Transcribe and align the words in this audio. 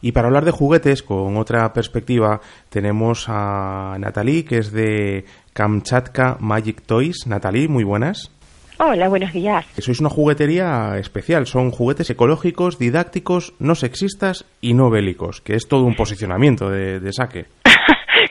y 0.00 0.12
para 0.12 0.28
hablar 0.28 0.44
de 0.44 0.50
juguetes, 0.50 1.02
con 1.02 1.36
otra 1.36 1.72
perspectiva, 1.72 2.40
tenemos 2.68 3.26
a 3.28 3.96
Natalie, 3.98 4.44
que 4.44 4.58
es 4.58 4.72
de 4.72 5.24
Kamchatka 5.52 6.36
Magic 6.40 6.82
Toys. 6.82 7.26
Natalie, 7.26 7.68
muy 7.68 7.84
buenas. 7.84 8.30
Hola, 8.78 9.08
buenos 9.08 9.32
días. 9.32 9.64
Sois 9.78 10.00
una 10.00 10.10
juguetería 10.10 10.98
especial, 10.98 11.46
son 11.46 11.70
juguetes 11.70 12.10
ecológicos, 12.10 12.78
didácticos, 12.78 13.54
no 13.58 13.74
sexistas 13.74 14.44
y 14.60 14.74
no 14.74 14.90
bélicos, 14.90 15.40
que 15.40 15.54
es 15.54 15.66
todo 15.66 15.84
un 15.84 15.96
posicionamiento 15.96 16.68
de, 16.68 17.00
de 17.00 17.12
saque. 17.12 17.46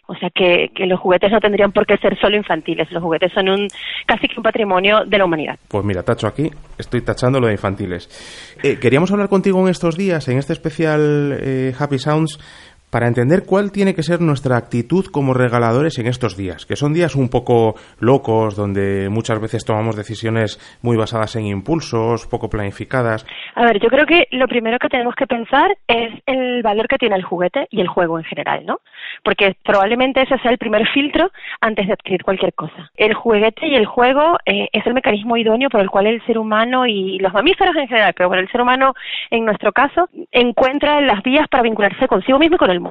O 0.08 0.16
sea 0.16 0.30
que, 0.30 0.70
los 0.86 1.00
juguetes 1.00 1.32
no 1.32 1.40
tendrían 1.40 1.72
por 1.72 1.86
qué 1.86 1.98
ser 1.98 2.18
solo 2.20 2.38
infantiles. 2.38 2.91
Los 2.91 3.02
juguetes 3.02 3.32
son 3.34 3.50
un 3.50 3.68
casi 4.05 4.28
que 4.28 4.36
un 4.38 4.44
patrimonio 4.44 5.05
de 5.05 5.18
la 5.18 5.26
humanidad. 5.26 5.58
Pues 5.68 5.84
mira, 5.84 6.04
tacho 6.04 6.28
aquí, 6.28 6.50
estoy 6.78 7.02
tachando 7.02 7.40
lo 7.40 7.48
de 7.48 7.54
infantiles. 7.54 8.08
Eh, 8.64 8.78
queríamos 8.80 9.12
hablar 9.12 9.30
contigo 9.30 9.59
en 9.62 9.70
estos 9.70 9.98
días, 9.98 10.28
en 10.28 10.38
este 10.38 10.54
especial 10.54 11.38
eh, 11.41 11.73
Happy 11.78 11.98
Sounds, 11.98 12.40
para 12.89 13.07
entender 13.07 13.44
cuál 13.45 13.71
tiene 13.71 13.94
que 13.94 14.03
ser 14.03 14.21
nuestra 14.21 14.57
actitud 14.57 15.05
como 15.11 15.33
regaladores 15.33 16.00
en 16.00 16.08
estos 16.08 16.38
días, 16.38 16.66
que 16.66 16.75
son 16.75 16.94
días 16.94 17.16
un 17.16 17.30
poco 17.30 17.75
locos, 18.00 18.55
donde 18.55 19.09
muchas 19.09 19.41
veces 19.41 19.66
tomamos 19.66 19.95
decisiones 19.95 20.59
muy 20.81 20.95
basadas 20.95 21.36
en 21.36 21.45
impulsos, 21.45 22.25
poco 22.28 22.50
planificadas. 22.50 23.25
A 23.56 23.66
ver, 23.66 23.81
yo 23.81 23.89
creo 23.89 24.06
que 24.06 24.28
lo 24.31 24.47
primero 24.47 24.78
que 24.80 24.88
tenemos 24.88 25.13
que 25.16 25.28
pensar 25.28 25.75
es 25.88 26.13
el 26.25 26.61
valor 26.63 26.88
que 26.88 26.97
tiene 26.97 27.16
el 27.16 27.23
juguete 27.23 27.67
y 27.69 27.81
el 27.81 27.88
juego 27.88 28.17
en 28.17 28.25
general, 28.25 28.66
¿no? 28.66 28.80
Porque 29.23 29.58
probablemente 29.63 30.22
ese 30.22 30.38
sea 30.39 30.52
el 30.52 30.58
primer 30.58 30.88
filtro 30.94 31.31
antes 31.61 31.88
de 31.88 31.94
adquirir 31.94 32.23
cualquier 32.23 32.53
cosa. 32.53 32.91
El 32.95 33.13
juguete 33.13 33.67
y 33.67 33.75
el 33.75 33.86
juego 33.86 34.38
eh, 34.45 34.69
es 34.72 34.86
el 34.86 34.94
mecanismo 34.94 35.38
idóneo 35.38 35.69
por 35.69 35.81
el 35.81 35.89
cual 35.89 36.08
el 36.08 36.25
ser 36.25 36.38
humano 36.38 36.86
y 36.86 37.19
los 37.19 37.33
mamíferos 37.33 37.75
en 37.75 37.88
general, 37.88 38.13
pero 38.16 38.30
bueno, 38.30 38.41
el 38.41 38.52
ser 38.52 38.61
humano 38.61 38.94
en 39.31 39.45
nuestro 39.45 39.72
caso 39.73 40.08
encuentra 40.31 41.02
las 41.02 41.22
vías 41.23 41.47
para 41.50 41.63
vincularse 41.63 42.08
consigo 42.08 42.39
mismo 42.39 42.56
y 42.56 42.59
con 42.59 42.69
el. 42.72 42.84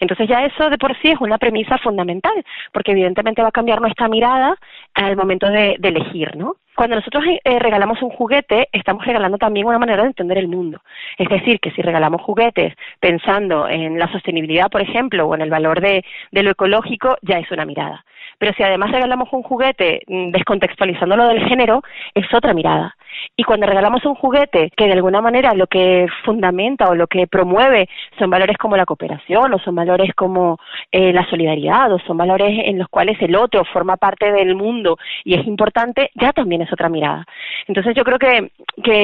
Entonces 0.00 0.28
ya 0.28 0.44
eso 0.44 0.70
de 0.70 0.78
por 0.78 0.96
sí 1.00 1.08
es 1.08 1.20
una 1.20 1.38
premisa 1.38 1.78
fundamental, 1.78 2.44
porque 2.72 2.92
evidentemente 2.92 3.42
va 3.42 3.48
a 3.48 3.52
cambiar 3.52 3.80
nuestra 3.80 4.08
mirada 4.08 4.56
al 4.94 5.16
momento 5.16 5.48
de, 5.48 5.78
elegir, 5.82 6.36
¿no? 6.36 6.56
Cuando 6.74 6.96
nosotros 6.96 7.24
eh, 7.26 7.58
regalamos 7.60 8.02
un 8.02 8.10
juguete, 8.10 8.68
estamos 8.72 9.06
regalando 9.06 9.38
también 9.38 9.66
una 9.66 9.78
manera 9.78 10.02
de 10.02 10.08
entender 10.08 10.38
el 10.38 10.48
mundo. 10.48 10.80
Es 11.18 11.28
decir, 11.28 11.60
que 11.60 11.70
si 11.70 11.82
regalamos 11.82 12.20
juguetes 12.22 12.74
pensando 12.98 13.68
en 13.68 13.96
la 13.98 14.10
sostenibilidad, 14.10 14.68
por 14.70 14.80
ejemplo, 14.80 15.26
o 15.26 15.34
en 15.36 15.42
el 15.42 15.50
valor 15.50 15.80
de, 15.80 16.04
de 16.32 16.42
lo 16.42 16.50
ecológico, 16.50 17.16
ya 17.22 17.38
es 17.38 17.50
una 17.52 17.64
mirada. 17.64 18.04
Pero 18.38 18.52
si 18.54 18.62
además 18.62 18.90
regalamos 18.90 19.28
un 19.32 19.42
juguete 19.42 20.02
mm, 20.06 20.30
descontextualizándolo 20.30 21.28
del 21.28 21.46
género, 21.46 21.82
es 22.14 22.26
otra 22.34 22.54
mirada. 22.54 22.96
Y 23.36 23.44
cuando 23.44 23.66
regalamos 23.66 24.04
un 24.04 24.14
juguete 24.14 24.70
que 24.76 24.86
de 24.86 24.92
alguna 24.92 25.20
manera 25.20 25.54
lo 25.54 25.66
que 25.66 26.06
fundamenta 26.24 26.88
o 26.88 26.94
lo 26.94 27.06
que 27.06 27.26
promueve 27.26 27.88
son 28.18 28.30
valores 28.30 28.56
como 28.58 28.76
la 28.76 28.86
cooperación 28.86 29.54
o 29.54 29.58
son 29.58 29.74
valores 29.74 30.14
como 30.14 30.58
eh, 30.92 31.12
la 31.12 31.28
solidaridad 31.28 31.92
o 31.92 31.98
son 32.00 32.16
valores 32.16 32.52
en 32.64 32.78
los 32.78 32.88
cuales 32.88 33.16
el 33.20 33.36
otro 33.36 33.64
forma 33.72 33.96
parte 33.96 34.30
del 34.32 34.54
mundo 34.54 34.96
y 35.24 35.34
es 35.34 35.46
importante, 35.46 36.10
ya 36.14 36.32
también 36.32 36.62
es 36.62 36.72
otra 36.72 36.88
mirada. 36.88 37.26
Entonces 37.66 37.94
yo 37.96 38.04
creo 38.04 38.18
que, 38.18 38.50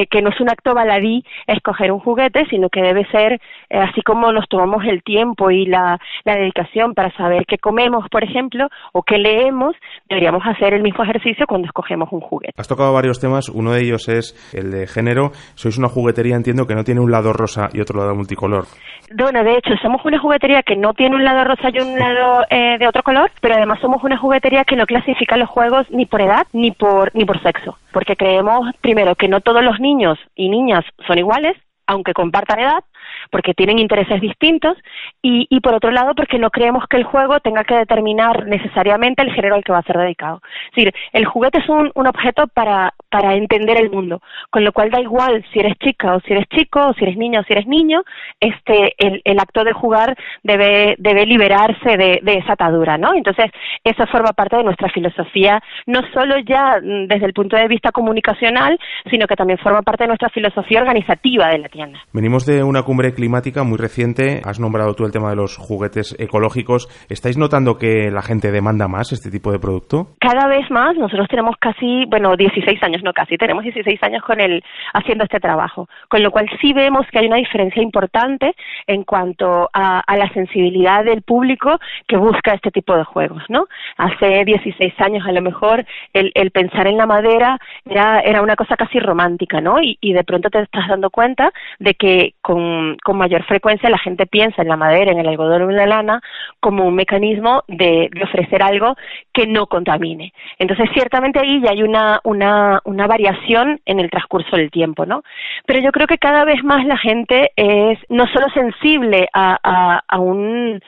que, 0.09 0.21
no 0.21 0.29
es 0.29 0.39
un 0.39 0.49
acto 0.49 0.73
baladí 0.73 1.23
escoger 1.47 1.91
un 1.91 1.99
juguete, 1.99 2.45
sino 2.49 2.69
que 2.69 2.81
debe 2.81 3.05
ser 3.11 3.33
eh, 3.33 3.39
así 3.77 4.01
como 4.01 4.31
nos 4.31 4.47
tomamos 4.47 4.83
el 4.85 5.01
tiempo 5.03 5.49
y 5.49 5.65
la, 5.65 5.99
la 6.23 6.35
dedicación 6.35 6.93
para 6.93 7.11
saber 7.15 7.45
qué 7.47 7.57
comemos, 7.57 8.05
por 8.09 8.23
ejemplo, 8.23 8.67
o 8.93 9.01
qué 9.01 9.17
leemos, 9.17 9.75
deberíamos 10.09 10.43
hacer 10.45 10.73
el 10.73 10.83
mismo 10.83 11.03
ejercicio 11.03 11.45
cuando 11.47 11.65
escogemos 11.65 12.09
un 12.11 12.21
juguete. 12.21 12.53
Has 12.57 12.67
tocado 12.67 12.93
varios 12.93 13.19
temas, 13.19 13.49
uno 13.49 13.71
de 13.71 13.81
ellos 13.81 14.00
es 14.09 14.35
el 14.53 14.71
de 14.71 14.87
género. 14.87 15.31
Sois 15.55 15.77
una 15.77 15.87
juguetería, 15.87 16.35
entiendo, 16.35 16.65
que 16.65 16.75
no 16.75 16.83
tiene 16.83 17.01
un 17.01 17.11
lado 17.11 17.33
rosa 17.33 17.69
y 17.73 17.81
otro 17.81 17.99
lado 17.99 18.15
multicolor. 18.15 18.65
Bueno, 19.13 19.43
de 19.43 19.57
hecho, 19.57 19.71
somos 19.81 20.05
una 20.05 20.19
juguetería 20.19 20.63
que 20.63 20.75
no 20.75 20.93
tiene 20.93 21.15
un 21.15 21.23
lado 21.23 21.43
rosa 21.43 21.69
y 21.73 21.79
un 21.79 21.99
lado 21.99 22.45
eh, 22.49 22.77
de 22.79 22.87
otro 22.87 23.03
color, 23.03 23.29
pero 23.41 23.55
además 23.55 23.79
somos 23.81 24.03
una 24.03 24.17
juguetería 24.17 24.63
que 24.63 24.75
no 24.75 24.85
clasifica 24.85 25.35
los 25.35 25.49
juegos 25.49 25.85
ni 25.89 26.05
por 26.05 26.21
edad 26.21 26.47
ni 26.53 26.71
por, 26.71 27.13
ni 27.13 27.25
por 27.25 27.41
sexo, 27.41 27.77
porque 27.91 28.15
creemos, 28.15 28.73
primero, 28.79 29.15
que 29.15 29.27
no 29.27 29.41
todos 29.41 29.63
los 29.63 29.79
niños 29.79 30.17
y 30.35 30.49
niñas 30.49 30.85
son 31.05 31.17
iguales, 31.17 31.57
aunque 31.87 32.13
compartan 32.13 32.59
edad, 32.59 32.83
porque 33.31 33.53
tienen 33.53 33.79
intereses 33.79 34.21
distintos, 34.21 34.77
y, 35.21 35.47
y, 35.49 35.59
por 35.61 35.73
otro 35.73 35.91
lado 35.91 36.13
porque 36.15 36.37
no 36.37 36.49
creemos 36.49 36.85
que 36.87 36.97
el 36.97 37.03
juego 37.03 37.39
tenga 37.39 37.63
que 37.63 37.75
determinar 37.75 38.45
necesariamente 38.47 39.21
el 39.21 39.31
género 39.31 39.55
al 39.55 39.63
que 39.63 39.71
va 39.71 39.79
a 39.79 39.83
ser 39.83 39.97
dedicado. 39.97 40.41
Es 40.69 40.75
decir, 40.75 40.93
el 41.13 41.25
juguete 41.25 41.59
es 41.59 41.69
un, 41.69 41.91
objeto 41.95 42.47
para, 42.47 42.93
para 43.09 43.35
entender 43.35 43.77
el 43.77 43.89
mundo, 43.89 44.21
con 44.49 44.63
lo 44.63 44.73
cual 44.73 44.89
da 44.89 44.99
igual 44.99 45.45
si 45.53 45.59
eres 45.59 45.77
chica 45.79 46.15
o 46.15 46.19
si 46.21 46.33
eres 46.33 46.45
chico, 46.49 46.87
o 46.87 46.93
si 46.93 47.03
eres 47.03 47.17
niña 47.17 47.39
o 47.39 47.43
si 47.43 47.53
eres 47.53 47.67
niño, 47.67 48.03
este, 48.39 48.95
el, 48.97 49.21
el 49.23 49.39
acto 49.39 49.63
de 49.63 49.73
jugar 49.73 50.17
debe, 50.43 50.95
debe 50.97 51.25
liberarse 51.25 51.97
de, 51.97 52.19
de 52.21 52.33
esa 52.33 52.53
atadura, 52.53 52.97
¿no? 52.97 53.13
Entonces, 53.13 53.51
eso 53.83 54.05
forma 54.07 54.33
parte 54.33 54.57
de 54.57 54.63
nuestra 54.63 54.89
filosofía, 54.89 55.61
no 55.85 56.01
solo 56.13 56.37
ya 56.39 56.79
mm, 56.81 57.07
desde 57.07 57.25
el 57.25 57.33
punto 57.33 57.55
de 57.55 57.67
vista 57.67 57.91
comunicacional, 57.91 58.77
sino 59.09 59.27
que 59.27 59.35
también 59.35 59.59
forma 59.59 59.81
parte 59.81 60.03
de 60.03 60.09
nuestra 60.09 60.29
filosofía 60.29 60.81
organizativa 60.81 61.47
de 61.49 61.59
la 61.59 61.69
tienda. 61.69 61.99
Venimos 62.13 62.45
de 62.45 62.63
una 62.63 62.83
cumbre 62.83 63.13
climática 63.21 63.63
muy 63.63 63.77
reciente, 63.77 64.41
has 64.43 64.59
nombrado 64.59 64.95
tú 64.95 65.05
el 65.05 65.11
tema 65.11 65.29
de 65.29 65.35
los 65.35 65.55
juguetes 65.55 66.15
ecológicos. 66.17 66.87
¿Estáis 67.07 67.37
notando 67.37 67.77
que 67.77 68.09
la 68.09 68.23
gente 68.23 68.51
demanda 68.51 68.87
más 68.87 69.11
este 69.11 69.29
tipo 69.29 69.51
de 69.51 69.59
producto? 69.59 70.07
Cada 70.19 70.47
vez 70.47 70.65
más, 70.71 70.97
nosotros 70.97 71.27
tenemos 71.29 71.55
casi, 71.59 72.05
bueno, 72.09 72.35
16 72.35 72.81
años, 72.81 73.03
no 73.03 73.13
casi, 73.13 73.37
tenemos 73.37 73.63
16 73.63 74.01
años 74.01 74.23
con 74.23 74.41
el, 74.41 74.63
haciendo 74.95 75.25
este 75.25 75.39
trabajo, 75.39 75.87
con 76.09 76.23
lo 76.23 76.31
cual 76.31 76.49
sí 76.59 76.73
vemos 76.73 77.05
que 77.11 77.19
hay 77.19 77.27
una 77.27 77.35
diferencia 77.35 77.83
importante 77.83 78.55
en 78.87 79.03
cuanto 79.03 79.69
a, 79.71 79.99
a 79.99 80.17
la 80.17 80.27
sensibilidad 80.33 81.05
del 81.05 81.21
público 81.21 81.79
que 82.07 82.17
busca 82.17 82.55
este 82.55 82.71
tipo 82.71 82.97
de 82.97 83.03
juegos, 83.03 83.43
¿no? 83.49 83.67
Hace 83.97 84.45
16 84.45 84.93
años 84.97 85.27
a 85.27 85.31
lo 85.31 85.43
mejor 85.43 85.85
el, 86.13 86.31
el 86.33 86.49
pensar 86.49 86.87
en 86.87 86.97
la 86.97 87.05
madera 87.05 87.59
era, 87.85 88.21
era 88.21 88.41
una 88.41 88.55
cosa 88.55 88.75
casi 88.75 88.97
romántica, 88.97 89.61
¿no? 89.61 89.75
Y, 89.79 89.97
de 90.11 90.23
pronto 90.23 90.49
te 90.49 90.59
estás 90.59 90.87
dando 90.89 91.09
cuenta 91.11 91.51
de 91.79 91.93
que 91.93 92.33
con 92.41 92.97
mayor 93.13 93.43
frecuencia 93.43 93.89
la 93.89 93.97
gente 93.97 94.25
piensa 94.25 94.61
en 94.61 94.67
la 94.67 94.77
madera, 94.77 95.11
en 95.11 95.19
el 95.19 95.27
algodón 95.27 95.63
o 95.63 95.69
en 95.69 95.77
la 95.77 95.85
lana 95.85 96.21
como 96.59 96.85
un 96.85 96.95
mecanismo 96.95 97.63
de, 97.67 98.09
ofrecer 98.23 98.61
algo 98.63 98.95
que 99.33 99.47
no 99.47 99.67
contamine. 99.67 100.33
Entonces, 100.59 100.89
ciertamente 100.93 101.39
ahí 101.39 101.61
ya 101.61 101.71
hay 101.71 101.83
una, 101.83 102.19
una, 102.23 102.81
una 102.85 103.07
variación 103.07 103.79
en 103.85 103.99
el 103.99 104.09
transcurso 104.09 104.55
del 104.55 104.71
tiempo, 104.71 105.05
¿no? 105.05 105.23
Pero 105.65 105.79
yo 105.79 105.91
creo 105.91 106.07
que 106.07 106.17
cada 106.17 106.45
vez 106.45 106.63
más 106.63 106.85
la 106.85 106.97
gente 106.97 107.51
es 107.55 107.99
no 108.09 108.27
solo 108.27 108.47
sensible 108.53 109.27
a, 109.33 110.01
a 110.07 110.19
un 110.19 110.81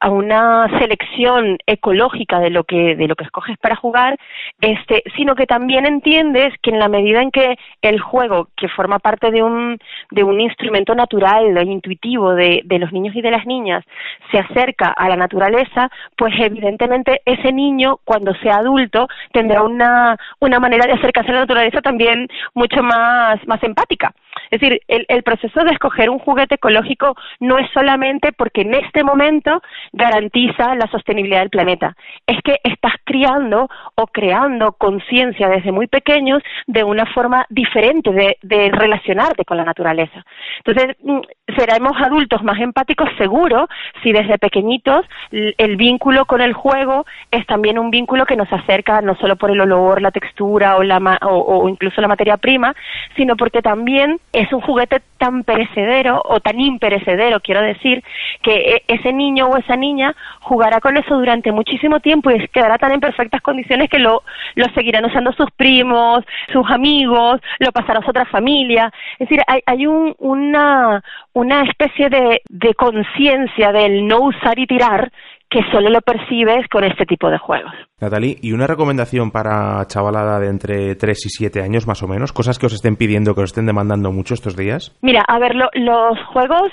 a 0.00 0.10
una 0.10 0.66
selección 0.78 1.58
ecológica 1.66 2.40
de 2.40 2.50
lo 2.50 2.64
que 2.64 2.96
de 2.96 3.06
lo 3.06 3.16
que 3.16 3.24
escoges 3.24 3.58
para 3.58 3.76
jugar 3.76 4.18
este 4.60 5.02
sino 5.16 5.34
que 5.34 5.46
también 5.46 5.86
entiendes 5.86 6.54
que 6.62 6.70
en 6.70 6.78
la 6.78 6.88
medida 6.88 7.20
en 7.20 7.30
que 7.30 7.56
el 7.82 8.00
juego 8.00 8.48
que 8.56 8.68
forma 8.68 8.98
parte 8.98 9.30
de 9.30 9.42
un 9.42 9.78
de 10.10 10.24
un 10.24 10.40
instrumento 10.40 10.94
natural 10.94 11.56
e 11.56 11.64
intuitivo 11.64 12.34
de, 12.34 12.62
de 12.64 12.78
los 12.78 12.92
niños 12.92 13.14
y 13.14 13.20
de 13.20 13.30
las 13.30 13.44
niñas 13.46 13.84
se 14.30 14.38
acerca 14.38 14.88
a 14.88 15.08
la 15.08 15.16
naturaleza 15.16 15.90
pues 16.16 16.32
evidentemente 16.38 17.20
ese 17.26 17.52
niño 17.52 17.98
cuando 18.04 18.34
sea 18.36 18.56
adulto 18.56 19.06
tendrá 19.32 19.62
una 19.62 20.16
una 20.40 20.58
manera 20.58 20.86
de 20.86 20.94
acercarse 20.94 21.30
a 21.30 21.34
la 21.34 21.40
naturaleza 21.40 21.82
también 21.82 22.26
mucho 22.54 22.82
más 22.82 23.36
más 23.46 23.62
empática 23.62 24.14
es 24.50 24.60
decir, 24.60 24.80
el, 24.88 25.06
el, 25.08 25.22
proceso 25.22 25.62
de 25.64 25.72
escoger 25.72 26.10
un 26.10 26.18
juguete 26.18 26.56
ecológico 26.56 27.16
no 27.38 27.58
es 27.58 27.70
solamente 27.72 28.32
porque 28.32 28.62
en 28.62 28.74
este 28.74 29.04
momento 29.04 29.62
garantiza 29.92 30.74
la 30.74 30.88
sostenibilidad 30.90 31.40
del 31.40 31.50
planeta. 31.50 31.94
Es 32.26 32.38
que 32.42 32.58
estás 32.64 32.94
criando 33.04 33.68
o 33.94 34.06
creando 34.06 34.72
conciencia 34.72 35.48
desde 35.48 35.72
muy 35.72 35.86
pequeños 35.86 36.42
de 36.66 36.84
una 36.84 37.06
forma 37.06 37.46
diferente 37.48 38.10
de, 38.10 38.70
relacionarte 38.70 39.44
con 39.44 39.56
la 39.56 39.64
naturaleza. 39.64 40.24
Entonces, 40.64 40.96
mm, 41.02 41.20
seremos 41.56 41.92
adultos 42.00 42.42
más 42.42 42.58
empáticos 42.60 43.08
seguro 43.18 43.68
si 44.02 44.12
desde 44.12 44.38
pequeñitos 44.38 45.06
el 45.30 45.76
vínculo 45.76 46.24
con 46.26 46.40
el 46.40 46.52
juego 46.52 47.04
es 47.30 47.46
también 47.46 47.78
un 47.78 47.90
vínculo 47.90 48.26
que 48.26 48.36
nos 48.36 48.52
acerca 48.52 49.00
no 49.00 49.14
solo 49.16 49.36
por 49.36 49.50
el 49.50 49.60
olor, 49.60 50.00
la 50.02 50.10
textura 50.10 50.76
o, 50.76 50.82
la, 50.82 50.98
o, 51.22 51.68
incluso 51.68 52.00
la 52.00 52.08
materia 52.08 52.36
prima, 52.36 52.74
sino 53.16 53.36
porque 53.36 53.62
también 53.62 54.18
es 54.40 54.52
un 54.52 54.60
juguete 54.60 55.02
tan 55.18 55.44
perecedero 55.44 56.22
o 56.24 56.40
tan 56.40 56.58
imperecedero, 56.60 57.40
quiero 57.40 57.60
decir, 57.60 58.02
que 58.42 58.54
e, 58.54 58.82
ese 58.88 59.12
niño 59.12 59.48
o 59.48 59.56
esa 59.56 59.76
niña 59.76 60.14
jugará 60.40 60.80
con 60.80 60.96
eso 60.96 61.14
durante 61.16 61.52
muchísimo 61.52 62.00
tiempo 62.00 62.30
y 62.30 62.48
quedará 62.48 62.78
tan 62.78 62.92
en 62.92 63.00
perfectas 63.00 63.42
condiciones 63.42 63.90
que 63.90 63.98
lo, 63.98 64.22
lo 64.54 64.64
seguirán 64.74 65.04
usando 65.04 65.32
sus 65.32 65.50
primos, 65.52 66.24
sus 66.52 66.68
amigos, 66.70 67.40
lo 67.58 67.70
pasará 67.72 68.00
a 68.00 68.08
otra 68.08 68.24
familia. 68.24 68.90
Es 69.18 69.28
decir, 69.28 69.42
hay, 69.46 69.60
hay 69.66 69.86
un, 69.86 70.14
una, 70.18 71.02
una 71.34 71.62
especie 71.62 72.08
de, 72.08 72.40
de 72.48 72.74
conciencia 72.74 73.72
del 73.72 74.06
no 74.06 74.20
usar 74.20 74.58
y 74.58 74.66
tirar 74.66 75.12
que 75.50 75.60
solo 75.72 75.90
lo 75.90 76.00
percibes 76.00 76.68
con 76.68 76.84
este 76.84 77.04
tipo 77.04 77.28
de 77.28 77.38
juegos. 77.38 77.72
Natalie, 78.00 78.38
¿y 78.40 78.52
una 78.52 78.66
recomendación 78.66 79.30
para 79.30 79.84
chavalada 79.86 80.38
de 80.38 80.48
entre 80.48 80.94
3 80.94 81.26
y 81.26 81.28
7 81.28 81.60
años 81.60 81.86
más 81.86 82.02
o 82.02 82.08
menos? 82.08 82.32
¿Cosas 82.32 82.58
que 82.58 82.66
os 82.66 82.72
estén 82.72 82.96
pidiendo, 82.96 83.34
que 83.34 83.42
os 83.42 83.50
estén 83.50 83.66
demandando 83.66 84.12
mucho 84.12 84.34
estos 84.34 84.56
días? 84.56 84.96
Mira, 85.02 85.22
a 85.26 85.38
ver, 85.40 85.56
los 85.56 86.18
juegos 86.32 86.70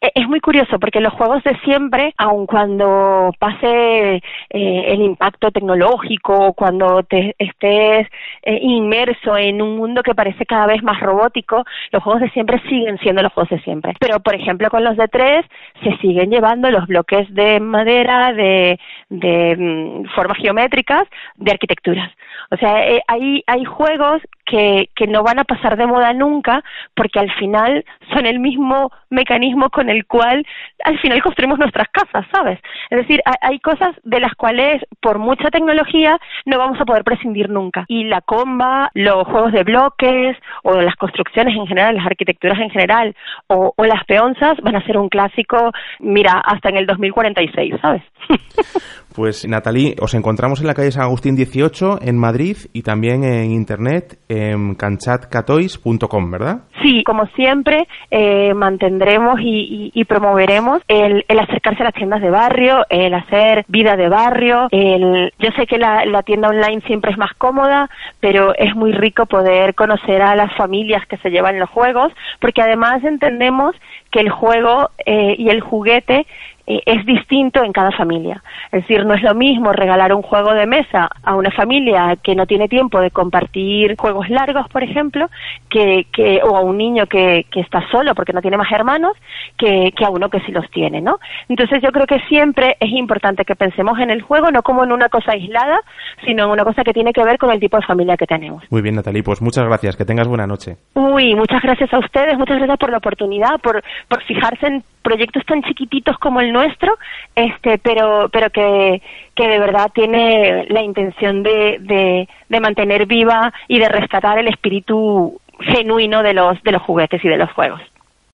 es 0.00 0.26
muy 0.26 0.40
curioso 0.40 0.78
porque 0.78 1.00
los 1.00 1.12
juegos 1.12 1.42
de 1.44 1.56
siempre, 1.58 2.14
aun 2.16 2.46
cuando 2.46 3.32
pase 3.38 4.16
eh, 4.16 4.22
el 4.48 5.02
impacto 5.02 5.50
tecnológico, 5.50 6.54
cuando 6.54 7.02
te 7.02 7.34
estés 7.38 8.08
eh, 8.42 8.58
inmerso 8.62 9.36
en 9.36 9.60
un 9.60 9.76
mundo 9.76 10.02
que 10.02 10.14
parece 10.14 10.46
cada 10.46 10.66
vez 10.66 10.82
más 10.82 11.00
robótico, 11.00 11.64
los 11.92 12.02
juegos 12.02 12.22
de 12.22 12.30
siempre 12.30 12.62
siguen 12.68 12.98
siendo 12.98 13.22
los 13.22 13.32
juegos 13.32 13.50
de 13.50 13.60
siempre. 13.60 13.92
Pero, 14.00 14.20
por 14.20 14.34
ejemplo, 14.34 14.70
con 14.70 14.84
los 14.84 14.96
de 14.96 15.08
tres 15.08 15.44
se 15.82 15.94
siguen 15.98 16.30
llevando 16.30 16.70
los 16.70 16.86
bloques 16.86 17.32
de 17.34 17.60
madera, 17.60 18.32
de, 18.32 18.80
de 19.10 19.56
mm, 19.58 20.14
formas 20.14 20.38
geométricas, 20.38 21.04
de 21.36 21.52
arquitecturas. 21.52 22.10
O 22.50 22.56
sea, 22.56 22.88
eh, 22.88 23.02
hay, 23.06 23.42
hay 23.46 23.64
juegos 23.64 24.22
que, 24.46 24.88
que 24.96 25.06
no 25.06 25.22
van 25.22 25.38
a 25.38 25.44
pasar 25.44 25.76
de 25.76 25.86
moda 25.86 26.12
nunca 26.12 26.64
porque 26.96 27.20
al 27.20 27.30
final 27.32 27.84
son 28.12 28.26
el 28.26 28.40
mismo 28.40 28.90
mecanismo 29.10 29.70
con 29.70 29.89
el 29.90 30.06
cual 30.06 30.44
al 30.84 30.98
final 31.00 31.22
construimos 31.22 31.58
nuestras 31.58 31.88
casas, 31.88 32.26
¿sabes? 32.32 32.58
Es 32.90 32.98
decir, 32.98 33.20
hay, 33.40 33.58
cosas 33.60 33.94
de 34.04 34.20
las 34.20 34.34
cuales 34.34 34.82
por 35.00 35.18
mucha 35.18 35.50
tecnología 35.50 36.18
no 36.46 36.58
vamos 36.58 36.80
a 36.80 36.84
poder 36.84 37.04
prescindir 37.04 37.50
nunca. 37.50 37.84
Y 37.88 38.04
la 38.04 38.20
comba, 38.20 38.90
los 38.94 39.26
juegos 39.26 39.52
de 39.52 39.64
bloques 39.64 40.36
o 40.62 40.80
las 40.80 40.96
construcciones 40.96 41.54
en 41.54 41.66
general, 41.66 41.96
las 41.96 42.06
arquitecturas 42.06 42.58
en 42.58 42.70
general 42.70 43.14
o, 43.48 43.74
o 43.76 43.84
las 43.84 44.04
peonzas 44.04 44.58
van 44.62 44.76
a 44.76 44.86
ser 44.86 44.96
un 44.96 45.08
clásico, 45.08 45.72
mira, 45.98 46.40
hasta 46.44 46.70
en 46.70 46.76
el 46.78 46.86
2046, 46.86 47.74
¿sabes? 47.80 48.02
Pues 49.20 49.46
Natalie, 49.46 49.96
os 50.00 50.14
encontramos 50.14 50.62
en 50.62 50.66
la 50.66 50.72
calle 50.72 50.92
San 50.92 51.02
Agustín 51.02 51.36
18 51.36 51.98
en 52.00 52.16
Madrid 52.16 52.56
y 52.72 52.80
también 52.80 53.22
en 53.22 53.50
internet 53.50 54.18
en 54.30 54.74
canchatcatois.com, 54.76 56.30
¿verdad? 56.30 56.60
Sí, 56.82 57.04
como 57.04 57.26
siempre, 57.36 57.86
eh, 58.10 58.54
mantendremos 58.54 59.38
y, 59.42 60.02
promoveremos 60.08 60.80
el, 60.88 61.22
acercarse 61.38 61.82
a 61.82 61.84
las 61.84 61.94
tiendas 61.94 62.22
de 62.22 62.30
barrio, 62.30 62.78
el 62.88 63.12
hacer 63.12 63.66
vida 63.68 63.94
de 63.94 64.08
barrio. 64.08 64.68
El, 64.70 65.30
yo 65.38 65.50
sé 65.54 65.66
que 65.66 65.76
la, 65.76 66.22
tienda 66.22 66.48
online 66.48 66.80
siempre 66.86 67.12
es 67.12 67.18
más 67.18 67.34
cómoda, 67.36 67.90
pero 68.20 68.54
es 68.56 68.74
muy 68.74 68.92
rico 68.92 69.26
poder 69.26 69.74
conocer 69.74 70.22
a 70.22 70.34
las 70.34 70.56
familias 70.56 71.06
que 71.06 71.18
se 71.18 71.28
llevan 71.28 71.58
los 71.58 71.68
juegos, 71.68 72.10
porque 72.40 72.62
además 72.62 73.04
entendemos 73.04 73.76
que 74.10 74.20
el 74.20 74.30
juego 74.30 74.88
eh, 75.04 75.36
y 75.38 75.50
el 75.50 75.60
juguete 75.60 76.26
eh, 76.70 76.82
es 76.86 77.04
distinto 77.04 77.64
en 77.64 77.72
cada 77.72 77.90
familia. 77.90 78.40
Es 78.70 78.82
decir, 78.82 79.04
no 79.04 79.14
es 79.14 79.22
lo 79.22 79.34
mismo 79.34 79.72
regalar 79.72 80.14
un 80.14 80.22
juego 80.22 80.54
de 80.54 80.66
mesa 80.66 81.10
a 81.24 81.34
una 81.34 81.50
familia 81.50 82.16
que 82.22 82.36
no 82.36 82.46
tiene 82.46 82.68
tiempo 82.68 83.00
de 83.00 83.10
compartir 83.10 83.96
juegos 83.98 84.30
largos, 84.30 84.68
por 84.68 84.84
ejemplo, 84.84 85.28
que, 85.68 86.06
que 86.12 86.40
o 86.44 86.56
a 86.56 86.60
un 86.60 86.78
niño 86.78 87.06
que, 87.06 87.46
que 87.50 87.60
está 87.60 87.82
solo 87.90 88.14
porque 88.14 88.32
no 88.32 88.40
tiene 88.40 88.56
más 88.56 88.70
hermanos, 88.70 89.16
que, 89.58 89.92
que 89.96 90.04
a 90.04 90.10
uno 90.10 90.30
que 90.30 90.38
sí 90.42 90.52
los 90.52 90.70
tiene, 90.70 91.00
¿no? 91.00 91.18
Entonces 91.48 91.82
yo 91.82 91.90
creo 91.90 92.06
que 92.06 92.20
siempre 92.28 92.76
es 92.78 92.92
importante 92.92 93.44
que 93.44 93.56
pensemos 93.56 93.98
en 93.98 94.10
el 94.10 94.22
juego 94.22 94.52
no 94.52 94.62
como 94.62 94.84
en 94.84 94.92
una 94.92 95.08
cosa 95.08 95.32
aislada, 95.32 95.80
sino 96.24 96.44
en 96.44 96.50
una 96.50 96.62
cosa 96.62 96.84
que 96.84 96.92
tiene 96.92 97.12
que 97.12 97.24
ver 97.24 97.36
con 97.36 97.50
el 97.50 97.58
tipo 97.58 97.78
de 97.78 97.82
familia 97.82 98.16
que 98.16 98.26
tenemos. 98.26 98.62
Muy 98.70 98.80
bien, 98.80 98.94
Natalie, 98.94 99.24
pues 99.24 99.42
muchas 99.42 99.64
gracias, 99.64 99.96
que 99.96 100.04
tengas 100.04 100.28
buena 100.28 100.46
noche. 100.46 100.76
Uy, 100.94 101.34
muchas 101.34 101.62
gracias 101.62 101.92
a 101.92 101.98
ustedes, 101.98 102.38
muchas 102.38 102.58
gracias 102.58 102.78
por 102.78 102.90
la 102.90 102.98
oportunidad, 102.98 103.58
por, 103.60 103.82
por 104.06 104.22
fijarse 104.22 104.68
en 104.68 104.84
proyectos 105.02 105.44
tan 105.46 105.62
chiquititos 105.62 106.16
como 106.18 106.40
el 106.40 106.52
nuestro, 106.60 106.98
este, 107.34 107.78
pero, 107.78 108.28
pero 108.32 108.50
que, 108.50 109.02
que 109.34 109.48
de 109.48 109.58
verdad 109.58 109.90
tiene 109.94 110.66
la 110.68 110.82
intención 110.82 111.42
de, 111.42 111.78
de, 111.80 112.28
de 112.48 112.60
mantener 112.60 113.06
viva 113.06 113.52
y 113.68 113.78
de 113.78 113.88
rescatar 113.88 114.38
el 114.38 114.48
espíritu 114.48 115.40
genuino 115.60 116.22
de 116.22 116.34
los, 116.34 116.62
de 116.62 116.72
los 116.72 116.82
juguetes 116.82 117.24
y 117.24 117.28
de 117.28 117.36
los 117.36 117.50
juegos. 117.52 117.80